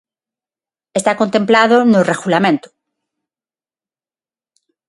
[0.99, 2.67] Está contemplado no Regulamento.